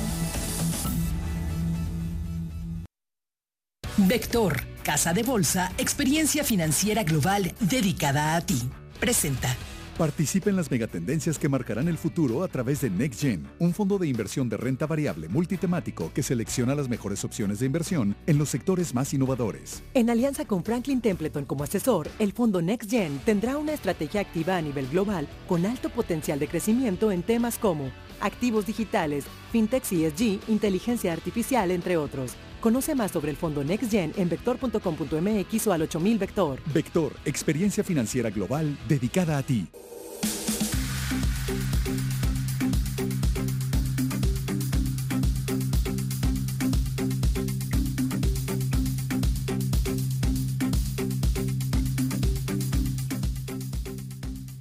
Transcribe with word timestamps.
Vector, 3.98 4.62
Casa 4.82 5.12
de 5.12 5.24
Bolsa, 5.24 5.72
experiencia 5.76 6.42
financiera 6.42 7.02
global 7.02 7.54
dedicada 7.60 8.34
a 8.34 8.40
ti. 8.40 8.62
Presenta. 8.98 9.54
Participa 10.02 10.50
en 10.50 10.56
las 10.56 10.68
megatendencias 10.68 11.38
que 11.38 11.48
marcarán 11.48 11.86
el 11.86 11.96
futuro 11.96 12.42
a 12.42 12.48
través 12.48 12.80
de 12.80 12.90
NextGen, 12.90 13.46
un 13.60 13.72
fondo 13.72 13.98
de 13.98 14.08
inversión 14.08 14.48
de 14.48 14.56
renta 14.56 14.84
variable 14.84 15.28
multitemático 15.28 16.10
que 16.12 16.24
selecciona 16.24 16.74
las 16.74 16.88
mejores 16.88 17.24
opciones 17.24 17.60
de 17.60 17.66
inversión 17.66 18.16
en 18.26 18.36
los 18.36 18.48
sectores 18.48 18.96
más 18.96 19.14
innovadores. 19.14 19.84
En 19.94 20.10
alianza 20.10 20.44
con 20.44 20.64
Franklin 20.64 21.00
Templeton 21.00 21.44
como 21.44 21.62
asesor, 21.62 22.08
el 22.18 22.32
fondo 22.32 22.60
NextGen 22.60 23.20
tendrá 23.20 23.56
una 23.56 23.74
estrategia 23.74 24.22
activa 24.22 24.56
a 24.56 24.60
nivel 24.60 24.88
global 24.88 25.28
con 25.46 25.64
alto 25.66 25.88
potencial 25.88 26.40
de 26.40 26.48
crecimiento 26.48 27.12
en 27.12 27.22
temas 27.22 27.56
como 27.56 27.92
activos 28.20 28.66
digitales, 28.66 29.24
fintech 29.52 29.84
ESG, 29.84 30.40
inteligencia 30.48 31.12
artificial, 31.12 31.70
entre 31.70 31.96
otros. 31.96 32.34
Conoce 32.62 32.94
más 32.94 33.10
sobre 33.10 33.32
el 33.32 33.36
fondo 33.36 33.64
NextGen 33.64 34.12
en 34.16 34.28
vector.com.mx 34.28 35.66
o 35.66 35.72
al 35.72 35.82
8000 35.82 36.18
Vector. 36.18 36.60
Vector, 36.72 37.12
experiencia 37.24 37.82
financiera 37.82 38.30
global 38.30 38.78
dedicada 38.86 39.36
a 39.36 39.42
ti. 39.42 39.66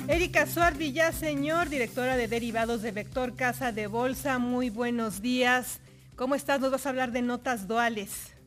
Erika 0.08 0.48
Suar 0.48 0.76
Villaseñor, 0.76 1.70
directora 1.70 2.18
de 2.18 2.28
derivados 2.28 2.82
de 2.82 2.92
Vector 2.92 3.36
Casa 3.36 3.72
de 3.72 3.86
Bolsa. 3.86 4.40
Muy 4.40 4.72
buenos 4.72 5.22
días. 5.22 5.80
¿Cómo 6.22 6.36
estás? 6.36 6.60
Nos 6.60 6.70
vas 6.70 6.86
a 6.86 6.90
hablar 6.90 7.12
de 7.12 7.24
notas 7.24 7.68
duales. 7.68 8.38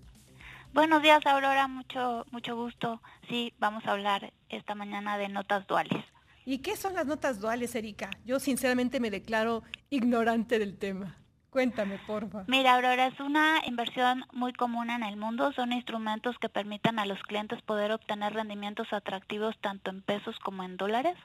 Buenos 0.72 1.02
días, 1.02 1.26
Aurora. 1.26 1.66
Mucho, 1.66 2.24
mucho 2.30 2.54
gusto. 2.54 3.02
Sí, 3.28 3.52
vamos 3.58 3.84
a 3.84 3.90
hablar 3.90 4.32
esta 4.48 4.76
mañana 4.76 5.18
de 5.18 5.28
notas 5.28 5.66
duales. 5.66 6.04
¿Y 6.44 6.58
qué 6.58 6.76
son 6.76 6.94
las 6.94 7.04
notas 7.04 7.40
duales, 7.40 7.74
Erika? 7.74 8.10
Yo 8.24 8.38
sinceramente 8.38 9.00
me 9.00 9.10
declaro 9.10 9.64
ignorante 9.90 10.60
del 10.60 10.78
tema. 10.78 11.16
Cuéntame, 11.50 11.98
por 12.06 12.30
favor. 12.30 12.44
Mira, 12.46 12.76
Aurora, 12.76 13.08
es 13.08 13.18
una 13.18 13.60
inversión 13.66 14.24
muy 14.32 14.52
común 14.52 14.88
en 14.90 15.02
el 15.02 15.16
mundo. 15.16 15.52
Son 15.54 15.72
instrumentos 15.72 16.38
que 16.38 16.48
permitan 16.48 17.00
a 17.00 17.06
los 17.06 17.20
clientes 17.24 17.60
poder 17.62 17.90
obtener 17.90 18.34
rendimientos 18.34 18.92
atractivos 18.92 19.58
tanto 19.60 19.90
en 19.90 20.00
pesos 20.00 20.38
como 20.38 20.62
en 20.62 20.76
dólares. 20.76 21.16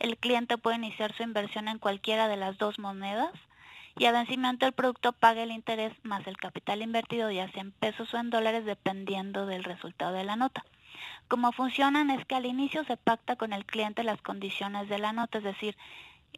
El 0.00 0.18
cliente 0.18 0.58
puede 0.58 0.78
iniciar 0.78 1.16
su 1.16 1.22
inversión 1.22 1.68
en 1.68 1.78
cualquiera 1.78 2.26
de 2.26 2.38
las 2.38 2.58
dos 2.58 2.80
monedas 2.80 3.30
y 3.98 4.06
a 4.06 4.12
vencimiento 4.12 4.66
el 4.66 4.72
producto 4.72 5.12
paga 5.12 5.42
el 5.42 5.50
interés 5.50 5.92
más 6.02 6.26
el 6.26 6.36
capital 6.36 6.82
invertido, 6.82 7.30
ya 7.30 7.50
sea 7.52 7.62
en 7.62 7.72
pesos 7.72 8.12
o 8.14 8.18
en 8.18 8.30
dólares, 8.30 8.64
dependiendo 8.64 9.46
del 9.46 9.64
resultado 9.64 10.12
de 10.12 10.24
la 10.24 10.36
nota. 10.36 10.64
Como 11.28 11.52
funcionan 11.52 12.10
es 12.10 12.24
que 12.26 12.34
al 12.34 12.46
inicio 12.46 12.84
se 12.84 12.96
pacta 12.96 13.36
con 13.36 13.52
el 13.52 13.64
cliente 13.64 14.02
las 14.02 14.20
condiciones 14.22 14.88
de 14.88 14.98
la 14.98 15.12
nota, 15.12 15.38
es 15.38 15.44
decir, 15.44 15.76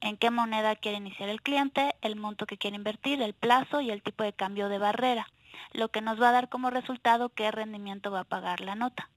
en 0.01 0.17
qué 0.17 0.31
moneda 0.31 0.77
quiere 0.77 0.99
iniciar 0.99 1.29
el 1.29 1.43
cliente, 1.43 1.95
el 2.01 2.17
monto 2.17 2.47
que 2.47 2.59
quiere 2.59 2.77
invertir, 2.77 3.23
el 3.23 3.35
plazo 3.35 3.81
y 3.81 3.91
el 3.91 4.03
tipo 4.03 4.25
de 4.25 4.33
cambio 4.33 4.69
de 4.69 4.79
barrera, 4.79 5.29
lo 5.73 5.89
que 5.89 6.01
nos 6.01 6.21
va 6.21 6.29
a 6.31 6.33
dar 6.33 6.49
como 6.49 6.71
resultado 6.71 7.29
qué 7.31 7.51
rendimiento 7.51 8.11
va 8.11 8.21
a 8.21 8.25
pagar 8.25 8.61
la 8.61 8.75
nota. 8.75 9.11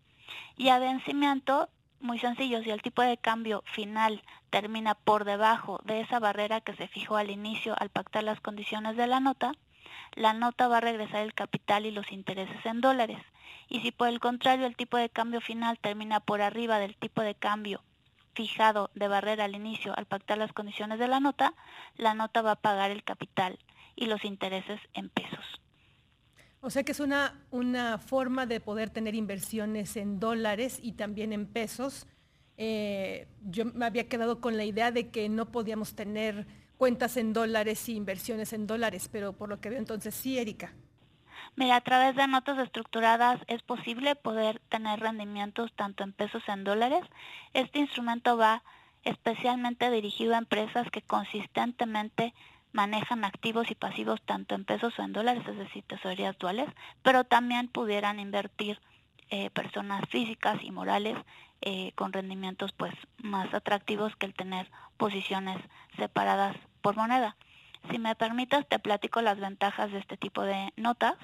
Y 0.56 0.70
a 0.70 0.80
vencimiento, 0.80 1.70
muy 2.00 2.20
sencillo, 2.20 2.64
si 2.64 2.70
el 2.70 2.82
tipo 2.82 3.02
de 3.02 3.18
cambio 3.18 3.64
final 3.74 4.24
termina 4.50 4.96
por 4.96 5.26
debajo 5.26 5.80
de 5.84 6.02
esa 6.02 6.20
barrera 6.20 6.62
que 6.62 6.76
se 6.76 6.88
fijó 6.88 7.18
al 7.18 7.30
inicio 7.30 7.76
al 7.78 7.90
pactar 7.90 8.24
las 8.24 8.40
condiciones 8.40 8.96
de 8.98 9.08
la 9.08 9.20
nota, 9.20 9.54
la 10.16 10.34
nota 10.34 10.68
va 10.68 10.78
a 10.78 10.82
regresar 10.82 11.22
el 11.22 11.34
capital 11.34 11.86
y 11.86 11.92
los 11.92 12.12
intereses 12.12 12.66
en 12.66 12.82
dólares. 12.82 13.20
Y 13.70 13.82
si 13.82 13.92
por 13.92 14.08
el 14.08 14.20
contrario 14.20 14.66
el 14.66 14.76
tipo 14.76 14.98
de 14.98 15.10
cambio 15.10 15.42
final 15.42 15.80
termina 15.80 16.20
por 16.20 16.42
arriba 16.42 16.80
del 16.80 16.96
tipo 16.96 17.22
de 17.22 17.36
cambio 17.36 17.82
fijado 18.34 18.92
de 18.94 19.08
barrera 19.08 19.46
al 19.46 19.56
inicio 19.56 19.98
al 19.98 20.06
pactar 20.06 20.38
las 20.38 20.54
condiciones 20.54 21.00
de 21.00 21.08
la 21.08 21.20
nota, 21.20 21.56
la 21.96 22.14
nota 22.14 22.44
va 22.44 22.52
a 22.52 22.62
pagar 22.62 22.92
el 22.92 23.04
capital 23.04 23.58
y 23.96 24.06
los 24.06 24.24
intereses 24.24 24.80
en 24.94 25.10
pesos. 25.10 25.44
O 26.68 26.70
sea 26.70 26.84
que 26.84 26.92
es 26.92 27.00
una, 27.00 27.34
una 27.50 27.98
forma 27.98 28.46
de 28.46 28.60
poder 28.60 28.90
tener 28.90 29.16
inversiones 29.16 29.96
en 29.96 30.20
dólares 30.20 30.80
y 30.84 30.92
también 30.92 31.32
en 31.32 31.46
pesos. 31.46 32.08
Eh, 32.58 33.30
yo 33.46 33.64
me 33.64 33.86
había 33.86 34.10
quedado 34.10 34.42
con 34.42 34.58
la 34.58 34.66
idea 34.66 34.92
de 34.92 35.08
que 35.10 35.30
no 35.30 35.46
podíamos 35.46 35.96
tener 35.96 36.46
cuentas 36.78 37.16
en 37.16 37.32
dólares 37.32 37.88
y 37.88 37.96
inversiones 37.96 38.52
en 38.52 38.68
dólares, 38.68 39.08
pero 39.10 39.32
por 39.32 39.48
lo 39.48 39.62
que 39.62 39.70
veo 39.70 39.80
entonces 39.80 40.14
sí, 40.14 40.40
Erika. 40.40 40.74
Mira, 41.56 41.78
a 41.78 41.82
través 41.82 42.18
de 42.18 42.28
notas 42.28 42.60
estructuradas 42.60 43.40
es 43.48 43.64
posible 43.64 44.18
poder 44.18 44.60
tener 44.68 45.00
rendimientos 45.00 45.72
tanto 45.72 46.04
en 46.04 46.12
pesos 46.12 46.44
en 46.50 46.66
dólares. 46.66 47.06
Este 47.54 47.80
instrumento 47.80 48.36
va 48.36 48.62
especialmente 49.06 49.90
dirigido 49.90 50.36
a 50.36 50.40
empresas 50.40 50.86
que 50.92 51.02
consistentemente 51.02 52.34
manejan 52.72 53.26
activos 53.26 53.72
y 53.72 53.76
pasivos 53.76 54.22
tanto 54.24 54.56
en 54.56 54.66
pesos 54.66 54.98
o 54.98 55.04
en 55.04 55.14
dólares, 55.14 55.44
es 55.48 55.58
decir, 55.58 55.84
tesorerías 55.88 56.38
duales, 56.38 56.70
pero 57.02 57.24
también 57.24 57.68
pudieran 57.68 58.20
invertir 58.20 58.80
eh, 59.30 59.50
personas 59.50 60.04
físicas 60.10 60.58
y 60.64 60.72
morales 60.72 61.18
eh, 61.62 61.92
con 61.96 62.14
rendimientos 62.14 62.72
pues 62.72 62.94
más 63.18 63.54
atractivos 63.54 64.16
que 64.16 64.26
el 64.28 64.34
tener 64.34 64.70
posiciones 64.98 65.58
separadas 65.98 66.56
por 66.82 66.96
moneda. 66.96 67.36
Si 67.92 68.00
me 68.00 68.16
permitas, 68.16 68.68
te 68.68 68.80
platico 68.80 69.22
las 69.22 69.40
ventajas 69.40 69.92
de 69.92 70.00
este 70.00 70.18
tipo 70.18 70.44
de 70.44 70.72
notas. 70.76 71.16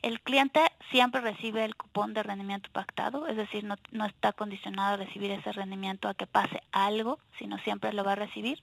El 0.00 0.20
cliente 0.20 0.60
siempre 0.90 1.20
recibe 1.20 1.64
el 1.64 1.74
cupón 1.74 2.14
de 2.14 2.22
rendimiento 2.22 2.70
pactado, 2.72 3.26
es 3.26 3.36
decir, 3.36 3.64
no, 3.64 3.74
no, 3.90 4.06
está 4.06 4.32
condicionado 4.32 4.94
a 4.94 4.96
recibir 4.96 5.32
ese 5.32 5.50
rendimiento 5.52 6.08
a 6.08 6.14
que 6.14 6.28
pase 6.28 6.62
algo, 6.70 7.18
sino 7.38 7.58
siempre 7.58 7.92
lo 7.92 8.04
va 8.04 8.12
a 8.12 8.16
recibir. 8.16 8.62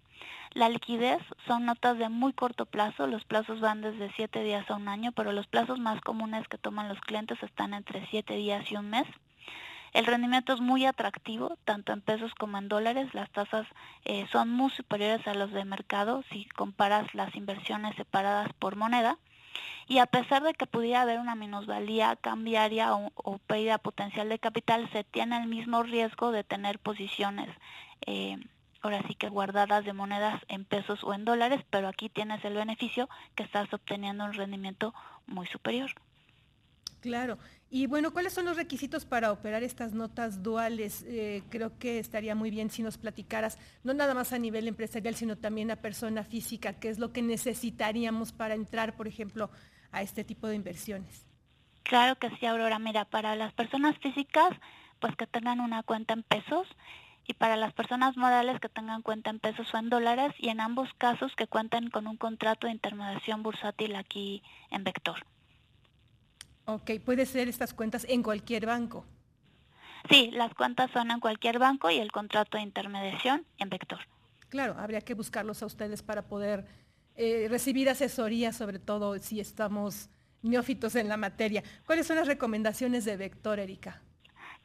La 0.53 0.69
liquidez 0.69 1.21
son 1.45 1.65
notas 1.65 1.97
de 1.97 2.07
muy 2.07 2.31
corto 2.31 2.65
plazo, 2.65 3.07
los 3.07 3.25
plazos 3.25 3.59
van 3.59 3.81
desde 3.81 4.13
7 4.13 4.43
días 4.43 4.69
a 4.71 4.75
un 4.75 4.87
año, 4.87 5.11
pero 5.11 5.33
los 5.33 5.47
plazos 5.47 5.77
más 5.79 5.99
comunes 5.99 6.47
que 6.47 6.57
toman 6.57 6.87
los 6.87 7.01
clientes 7.01 7.41
están 7.43 7.73
entre 7.73 8.07
7 8.07 8.33
días 8.35 8.71
y 8.71 8.77
un 8.77 8.89
mes. 8.89 9.05
El 9.91 10.05
rendimiento 10.05 10.53
es 10.53 10.61
muy 10.61 10.85
atractivo, 10.85 11.57
tanto 11.65 11.91
en 11.91 12.01
pesos 12.01 12.33
como 12.35 12.57
en 12.57 12.69
dólares. 12.69 13.13
Las 13.13 13.29
tasas 13.31 13.65
eh, 14.03 14.25
son 14.31 14.49
muy 14.49 14.69
superiores 14.71 15.25
a 15.27 15.33
los 15.33 15.51
de 15.51 15.63
mercado 15.63 16.23
si 16.31 16.45
comparas 16.45 17.13
las 17.13 17.35
inversiones 17.35 17.95
separadas 17.95 18.51
por 18.59 18.75
moneda. 18.75 19.17
Y 19.87 19.99
a 19.99 20.05
pesar 20.05 20.43
de 20.43 20.53
que 20.53 20.65
pudiera 20.65 21.01
haber 21.01 21.19
una 21.19 21.35
minusvalía 21.35 22.15
cambiaria 22.15 22.93
o, 22.95 23.37
pérdida 23.39 23.77
potencial 23.77 24.29
de 24.29 24.39
capital, 24.39 24.89
se 24.91 25.03
tiene 25.03 25.37
el 25.37 25.47
mismo 25.47 25.83
riesgo 25.83 26.31
de 26.31 26.43
tener 26.43 26.79
posiciones, 26.79 27.49
eh, 28.05 28.37
ahora 28.81 29.01
sí 29.07 29.15
que 29.15 29.29
guardadas 29.29 29.85
de 29.85 29.93
monedas 29.93 30.41
en 30.47 30.65
pesos 30.65 31.03
o 31.03 31.13
en 31.13 31.25
dólares, 31.25 31.61
pero 31.69 31.87
aquí 31.87 32.09
tienes 32.09 32.43
el 32.45 32.53
beneficio 32.53 33.09
que 33.35 33.43
estás 33.43 33.71
obteniendo 33.73 34.25
un 34.25 34.33
rendimiento 34.33 34.93
muy 35.27 35.47
superior. 35.47 35.91
Claro. 37.05 37.37
Y 37.69 37.85
bueno, 37.85 38.11
¿cuáles 38.11 38.33
son 38.33 38.45
los 38.45 38.57
requisitos 38.57 39.05
para 39.05 39.31
operar 39.31 39.61
estas 39.61 39.93
notas 39.93 40.41
duales? 40.41 41.05
Eh, 41.07 41.43
creo 41.51 41.77
que 41.77 41.99
estaría 41.99 42.33
muy 42.33 42.49
bien 42.49 42.71
si 42.71 42.81
nos 42.81 42.97
platicaras, 42.97 43.59
no 43.83 43.93
nada 43.93 44.15
más 44.15 44.33
a 44.33 44.39
nivel 44.39 44.67
empresarial, 44.67 45.13
sino 45.13 45.37
también 45.37 45.69
a 45.69 45.75
persona 45.75 46.23
física, 46.23 46.73
qué 46.79 46.89
es 46.89 46.97
lo 46.97 47.13
que 47.13 47.21
necesitaríamos 47.21 48.31
para 48.31 48.55
entrar, 48.55 48.95
por 48.95 49.07
ejemplo, 49.07 49.51
a 49.91 50.01
este 50.01 50.23
tipo 50.23 50.47
de 50.47 50.55
inversiones. 50.55 51.27
Claro 51.83 52.15
que 52.15 52.31
sí, 52.39 52.47
Aurora. 52.47 52.79
Mira, 52.79 53.05
para 53.05 53.35
las 53.35 53.53
personas 53.53 53.95
físicas, 53.99 54.49
pues 54.99 55.15
que 55.15 55.27
tengan 55.27 55.59
una 55.59 55.83
cuenta 55.83 56.15
en 56.15 56.23
pesos 56.23 56.67
y 57.27 57.35
para 57.35 57.55
las 57.55 57.71
personas 57.73 58.17
morales 58.17 58.59
que 58.59 58.69
tengan 58.69 59.03
cuenta 59.03 59.29
en 59.29 59.37
pesos 59.37 59.71
o 59.75 59.77
en 59.77 59.89
dólares 59.89 60.33
y 60.39 60.49
en 60.49 60.59
ambos 60.59 60.89
casos 60.97 61.35
que 61.35 61.45
cuenten 61.45 61.91
con 61.91 62.07
un 62.07 62.17
contrato 62.17 62.65
de 62.65 62.73
intermediación 62.73 63.43
bursátil 63.43 63.95
aquí 63.95 64.41
en 64.71 64.83
Vector. 64.83 65.23
Ok, 66.65 66.91
puede 67.03 67.25
ser 67.25 67.47
estas 67.47 67.73
cuentas 67.73 68.05
en 68.09 68.23
cualquier 68.23 68.65
banco. 68.65 69.05
Sí, 70.09 70.29
las 70.31 70.53
cuentas 70.53 70.91
son 70.91 71.11
en 71.11 71.19
cualquier 71.19 71.59
banco 71.59 71.89
y 71.89 71.97
el 71.97 72.11
contrato 72.11 72.57
de 72.57 72.63
intermediación 72.63 73.45
en 73.57 73.69
Vector. 73.69 73.99
Claro, 74.49 74.75
habría 74.77 75.01
que 75.01 75.13
buscarlos 75.13 75.63
a 75.63 75.65
ustedes 75.65 76.03
para 76.03 76.23
poder 76.23 76.65
eh, 77.15 77.47
recibir 77.49 77.89
asesoría, 77.89 78.53
sobre 78.53 78.79
todo 78.79 79.17
si 79.19 79.39
estamos 79.39 80.09
neófitos 80.41 80.95
en 80.95 81.07
la 81.07 81.17
materia. 81.17 81.63
¿Cuáles 81.85 82.07
son 82.07 82.17
las 82.17 82.27
recomendaciones 82.27 83.05
de 83.05 83.17
Vector, 83.17 83.59
Erika? 83.59 84.01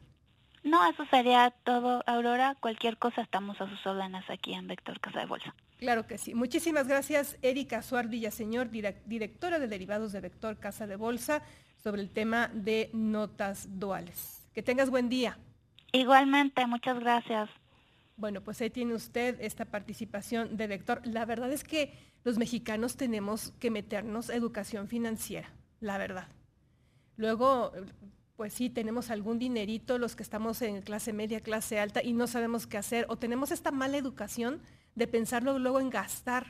No, 0.64 0.88
eso 0.90 1.06
sería 1.12 1.54
todo, 1.64 2.04
Aurora. 2.08 2.56
Cualquier 2.60 2.98
cosa 2.98 3.22
estamos 3.22 3.60
a 3.62 3.70
sus 3.70 3.86
órdenes 3.86 4.24
aquí 4.30 4.54
en 4.54 4.68
Vector 4.68 5.00
Casa 5.00 5.20
de 5.20 5.26
Bolsa. 5.26 5.56
Claro 5.78 6.08
que 6.08 6.18
sí. 6.18 6.34
Muchísimas 6.34 6.88
gracias, 6.88 7.38
Erika 7.42 7.82
Suar 7.82 8.08
Villaseñor, 8.08 8.70
directora 8.70 9.60
de 9.60 9.68
derivados 9.68 10.12
de 10.12 10.22
Vector 10.22 10.58
Casa 10.58 10.88
de 10.88 10.96
Bolsa, 10.96 11.44
sobre 11.84 12.02
el 12.02 12.10
tema 12.10 12.50
de 12.54 12.90
notas 12.94 13.80
duales. 13.80 14.48
Que 14.54 14.64
tengas 14.64 14.90
buen 14.90 15.10
día. 15.10 15.38
Igualmente, 15.96 16.68
muchas 16.68 17.00
gracias. 17.00 17.50
Bueno, 18.18 18.42
pues 18.42 18.60
ahí 18.60 18.70
tiene 18.70 18.94
usted 18.94 19.38
esta 19.40 19.64
participación 19.64 20.58
de 20.58 20.68
Vector. 20.68 21.02
La 21.06 21.24
verdad 21.26 21.52
es 21.54 21.64
que 21.64 21.94
los 22.26 22.38
mexicanos 22.38 22.98
tenemos 22.98 23.54
que 23.60 23.72
meternos 23.72 24.30
educación 24.30 24.90
financiera, 24.90 25.50
la 25.80 25.98
verdad. 25.98 26.28
Luego, 27.16 27.72
pues 28.36 28.54
sí, 28.54 28.70
tenemos 28.70 29.10
algún 29.10 29.40
dinerito 29.40 29.98
los 29.98 30.18
que 30.18 30.24
estamos 30.24 30.62
en 30.62 30.82
clase 30.82 31.14
media, 31.14 31.40
clase 31.40 31.80
alta 31.80 32.04
y 32.04 32.12
no 32.12 32.28
sabemos 32.28 32.68
qué 32.68 32.78
hacer 32.78 33.06
o 33.08 33.16
tenemos 33.16 33.52
esta 33.52 33.72
mala 33.72 33.96
educación 33.96 34.62
de 34.96 35.08
pensarlo 35.08 35.60
luego 35.60 35.80
en 35.80 35.90
gastar 35.90 36.48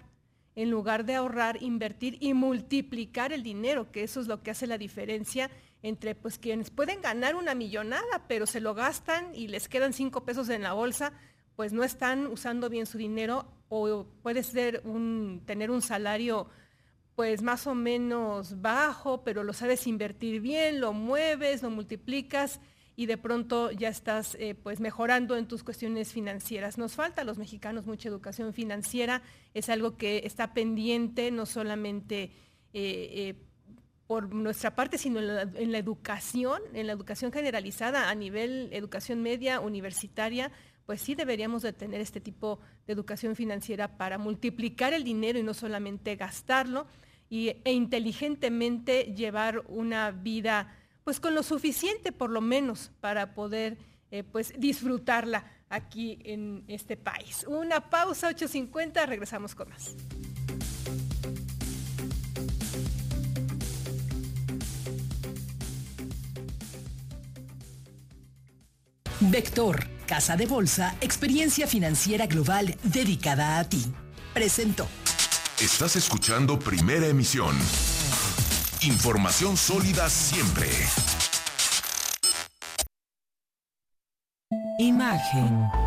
en 0.56 0.72
lugar 0.72 1.06
de 1.06 1.16
ahorrar, 1.16 1.62
invertir 1.62 2.18
y 2.22 2.34
multiplicar 2.34 3.34
el 3.34 3.44
dinero, 3.44 3.92
que 3.92 4.04
eso 4.04 4.22
es 4.22 4.28
lo 4.28 4.42
que 4.42 4.52
hace 4.52 4.68
la 4.68 4.78
diferencia 4.78 5.52
entre 5.86 6.16
pues 6.16 6.40
quienes 6.40 6.72
pueden 6.72 7.00
ganar 7.00 7.36
una 7.36 7.54
millonada, 7.54 8.26
pero 8.28 8.48
se 8.48 8.60
lo 8.60 8.74
gastan 8.74 9.36
y 9.36 9.48
les 9.50 9.70
quedan 9.70 9.94
cinco 9.94 10.26
pesos 10.26 10.50
en 10.50 10.64
la 10.64 10.74
bolsa, 10.74 11.14
pues 11.56 11.74
no 11.74 11.84
están 11.84 12.26
usando 12.26 12.70
bien 12.70 12.88
su 12.88 12.98
dinero 12.98 13.46
o 13.70 14.08
puede 14.24 14.42
ser 14.42 14.82
un, 14.84 15.44
tener 15.46 15.70
un 15.70 15.84
salario 15.84 16.50
pues 17.16 17.44
más 17.44 17.68
o 17.68 17.76
menos 17.76 18.62
bajo, 18.62 19.24
pero 19.24 19.44
lo 19.44 19.54
sabes 19.54 19.86
invertir 19.86 20.42
bien, 20.42 20.82
lo 20.82 20.92
mueves, 20.92 21.62
lo 21.62 21.70
multiplicas 21.70 22.60
y 22.96 23.06
de 23.06 23.20
pronto 23.20 23.70
ya 23.70 23.90
estás 23.90 24.36
eh, 24.40 24.56
pues 24.56 24.80
mejorando 24.80 25.38
en 25.38 25.48
tus 25.48 25.64
cuestiones 25.64 26.12
financieras. 26.12 26.80
Nos 26.80 26.94
falta 26.94 27.22
a 27.22 27.26
los 27.26 27.38
mexicanos 27.38 27.86
mucha 27.86 28.10
educación 28.10 28.54
financiera, 28.54 29.22
es 29.54 29.70
algo 29.70 29.98
que 29.98 30.24
está 30.26 30.56
pendiente 30.56 31.30
no 31.30 31.46
solamente 31.46 32.24
eh, 32.24 32.32
eh, 32.74 33.36
por 34.08 34.34
nuestra 34.34 34.76
parte, 34.76 34.98
sino 34.98 35.20
en 35.20 35.72
la, 35.72 35.78
educación, 35.78 36.62
en 36.74 36.88
la 36.88 36.94
educación 36.94 37.32
generalizada 37.32 38.10
a 38.10 38.16
nivel 38.16 38.70
educación 38.72 39.22
media, 39.22 39.60
universitaria, 39.60 40.52
pues 40.86 41.02
sí 41.02 41.16
deberíamos 41.16 41.64
de 41.64 41.74
tener 41.74 42.02
este 42.02 42.22
tipo 42.22 42.60
de 42.86 42.94
educación 42.94 43.36
financiera 43.36 43.98
para 43.98 44.18
multiplicar 44.18 44.94
el 44.94 45.04
dinero 45.04 45.40
y 45.40 45.44
no 45.44 45.54
solamente 45.54 46.16
gastarlo 46.16 46.86
y, 47.30 47.56
e 47.64 47.72
inteligentemente 47.72 49.14
llevar 49.16 49.64
una 49.68 50.12
vida 50.12 50.76
pues 51.04 51.20
con 51.20 51.34
lo 51.34 51.44
suficiente 51.44 52.12
por 52.12 52.30
lo 52.30 52.42
menos 52.42 52.92
para 53.00 53.34
poder 53.34 53.78
eh, 54.12 54.24
pues 54.24 54.54
disfrutarla 54.58 55.46
aquí 55.70 56.20
en 56.24 56.64
este 56.68 56.98
país. 56.98 57.46
Una 57.48 57.90
pausa 57.90 58.30
8.50, 58.30 59.08
regresamos 59.08 59.56
con 59.56 59.70
más. 59.70 59.96
Vector, 69.32 69.88
Casa 70.06 70.36
de 70.36 70.46
Bolsa, 70.46 70.96
experiencia 71.02 71.68
financiera 71.68 72.28
global 72.28 72.76
dedicada 72.84 73.58
a 73.58 73.64
ti. 73.68 73.84
Presento. 74.34 74.88
Estás 75.60 75.96
escuchando 75.96 76.60
Primera 76.60 77.08
Emisión. 77.08 77.56
Información 78.82 79.58
sólida 79.58 80.10
siempre. 80.10 80.68
Imagen. 84.78 85.85